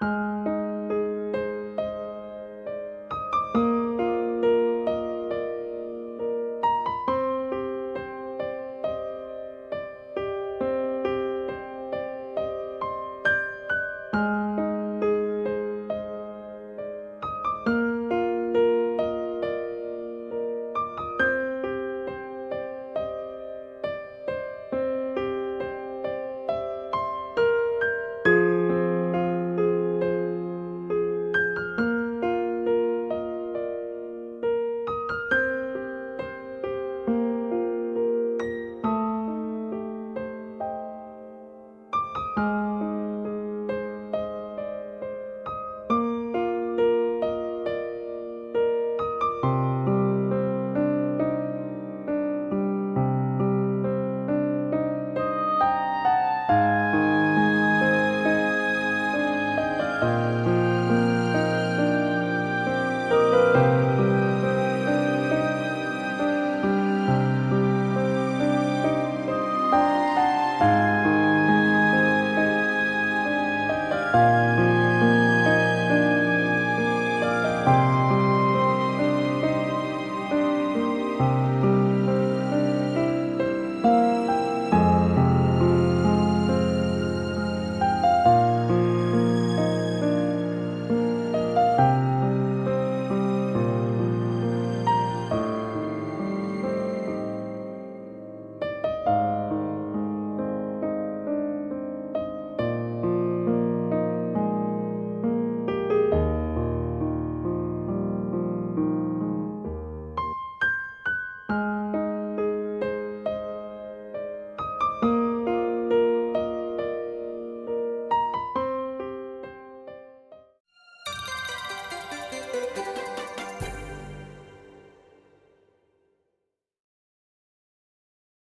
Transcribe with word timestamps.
Música 0.00 0.55
Música 60.00 60.55